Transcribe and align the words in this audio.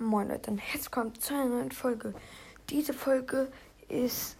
Moin 0.00 0.28
Leute 0.28 0.52
und 0.52 0.58
herzlich 0.58 0.84
willkommen 0.84 1.20
zu 1.20 1.34
einer 1.34 1.46
neuen 1.46 1.72
Folge. 1.72 2.14
Diese 2.70 2.94
Folge 2.94 3.50
ist 3.88 4.36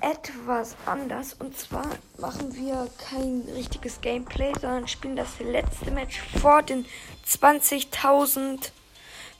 etwas 0.00 0.76
anders 0.86 1.34
und 1.34 1.58
zwar 1.58 1.84
machen 2.16 2.56
wir 2.56 2.88
kein 2.96 3.42
richtiges 3.54 4.00
Gameplay, 4.00 4.50
sondern 4.58 4.88
spielen 4.88 5.14
das 5.14 5.40
letzte 5.40 5.90
Match 5.90 6.22
vor 6.40 6.62
den 6.62 6.86
20.000 7.26 8.70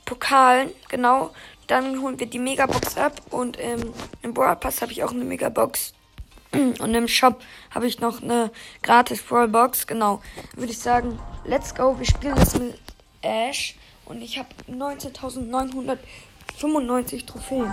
Pokalen. 0.05 0.69
Genau, 0.87 1.31
dann 1.65 1.99
holen 1.99 2.19
wir 2.19 2.27
die 2.27 2.37
Megabox 2.37 2.95
ab 2.97 3.19
und 3.31 3.57
ähm, 3.59 3.91
im 4.21 4.35
Brawl 4.35 4.55
Pass 4.55 4.83
habe 4.83 4.91
ich 4.91 5.03
auch 5.03 5.11
eine 5.11 5.25
Megabox. 5.25 5.93
Und 6.51 6.93
im 6.93 7.07
Shop 7.07 7.41
habe 7.71 7.87
ich 7.87 7.99
noch 7.99 8.21
eine 8.21 8.51
gratis 8.83 9.21
Brawl 9.21 9.47
Box. 9.47 9.85
Genau, 9.87 10.21
würde 10.55 10.71
ich 10.71 10.79
sagen, 10.79 11.19
let's 11.45 11.73
go. 11.73 11.97
Wir 11.97 12.07
spielen 12.07 12.35
das 12.35 12.57
mit 12.57 12.79
Ash. 13.21 13.75
Und 14.09 14.21
ich 14.23 14.39
habe 14.39 14.49
19.995 14.67 17.27
Trophäen. 17.27 17.71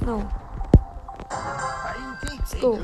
Genau. 0.00 0.28
Let's 2.22 2.60
go. 2.60 2.80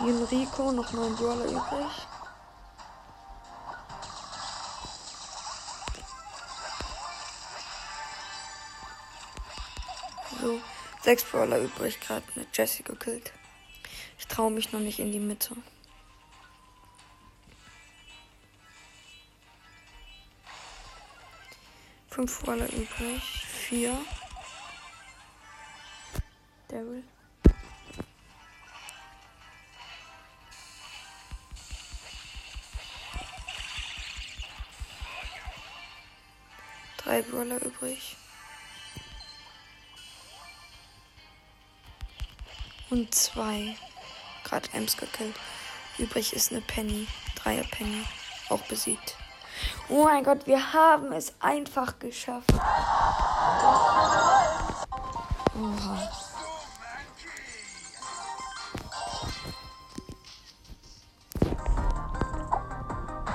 Hier 0.00 0.12
ein 0.12 0.24
Rico, 0.24 0.72
noch 0.72 0.92
neun 0.92 1.14
Brawler 1.14 1.44
übrig. 1.44 1.62
So, 10.40 10.58
sechs 11.04 11.22
Brawler 11.22 11.58
übrig, 11.58 12.00
gerade 12.00 12.24
mit 12.34 12.56
Jesse 12.56 12.82
gekillt. 12.82 13.30
Ich 14.18 14.26
traue 14.26 14.50
mich 14.50 14.72
noch 14.72 14.80
nicht 14.80 14.98
in 14.98 15.12
die 15.12 15.20
Mitte. 15.20 15.54
Fünf 22.08 22.40
Brawler 22.40 22.72
übrig, 22.72 23.22
vier. 23.22 23.94
Daryl. 26.68 27.04
Drei 36.96 37.20
Brawler 37.20 37.60
übrig. 37.62 38.16
Und 42.94 43.12
zwei. 43.12 43.74
Gerade 44.44 44.68
Ems 44.72 44.96
gekillt. 44.96 45.34
Übrig 45.98 46.32
ist 46.32 46.52
eine 46.52 46.60
Penny. 46.60 47.08
Dreier 47.34 47.64
Penny. 47.64 48.04
Auch 48.50 48.60
besiegt. 48.68 49.16
Oh 49.88 50.04
mein 50.04 50.22
Gott, 50.22 50.46
wir 50.46 50.72
haben 50.72 51.10
es 51.10 51.32
einfach 51.40 51.98
geschafft. 51.98 52.52
Oha. 55.56 56.12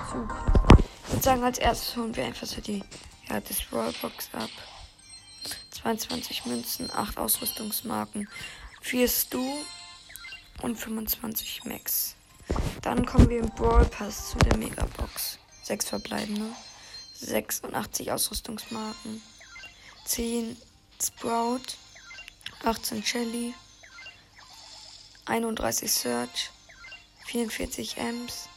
Super. 0.09 0.37
Ich 1.03 1.11
würde 1.11 1.21
sagen, 1.21 1.43
als 1.43 1.57
erstes 1.57 1.97
holen 1.97 2.15
wir 2.15 2.23
einfach 2.23 2.47
so 2.47 2.61
die 2.61 2.81
ja, 3.27 3.41
das 3.41 3.61
Rollbox 3.73 4.29
ab. 4.31 4.49
22 5.71 6.45
Münzen, 6.45 6.89
8 6.93 7.17
Ausrüstungsmarken, 7.17 8.29
4 8.81 9.07
Stu 9.07 9.45
und 10.61 10.77
25 10.77 11.65
Max. 11.65 12.15
Dann 12.81 13.05
kommen 13.05 13.29
wir 13.29 13.39
im 13.39 13.49
Brawl 13.49 13.85
Pass 13.85 14.31
zu 14.31 14.37
der 14.39 14.57
Megabox. 14.57 15.39
6 15.63 15.85
verbleibende, 15.89 16.51
86 17.13 18.11
Ausrüstungsmarken, 18.11 19.21
10 20.05 20.57
Sprout, 21.01 21.61
18 22.63 23.03
Shelly, 23.03 23.53
31 25.25 25.91
Search, 25.91 26.49
44 27.27 27.97
Ems 27.97 28.49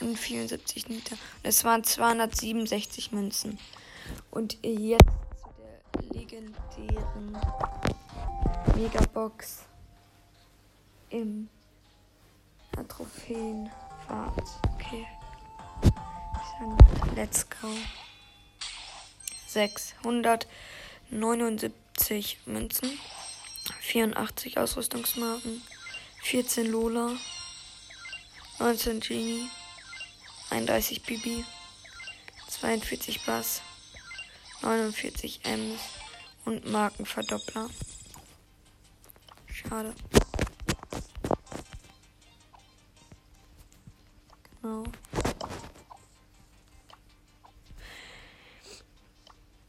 und 0.00 0.18
74 0.18 0.88
Niter. 0.88 1.16
Es 1.42 1.64
waren 1.64 1.84
267 1.84 3.12
Münzen. 3.12 3.58
Und 4.30 4.58
jetzt 4.62 5.06
zu 5.40 5.48
der 5.58 6.02
legendären 6.12 7.38
Megabox 8.76 9.64
im 11.08 11.48
Trophäenfahrt. 12.88 14.48
Okay. 14.74 15.06
Let's 17.14 17.46
go. 17.48 17.68
679 19.46 22.38
Münzen, 22.44 22.98
84 23.80 24.58
Ausrüstungsmarken, 24.58 25.62
14 26.24 26.70
Lola, 26.70 27.16
19 28.58 29.00
Genie, 29.00 29.48
31 30.50 31.02
Bibi, 31.02 31.46
42 32.50 33.24
Bass, 33.24 33.62
49 34.60 35.40
Ms 35.44 35.80
und 36.44 36.70
Markenverdoppler. 36.70 37.70
Schade. 39.68 39.92
Genau. 44.62 44.84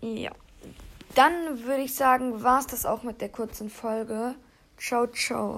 Ja. 0.01 0.31
Dann 1.15 1.63
würde 1.63 1.81
ich 1.81 1.95
sagen, 1.95 2.43
war 2.43 2.59
es 2.59 2.67
das 2.67 2.85
auch 2.85 3.03
mit 3.03 3.21
der 3.21 3.29
kurzen 3.29 3.69
Folge. 3.69 4.35
Ciao, 4.77 5.07
ciao. 5.07 5.55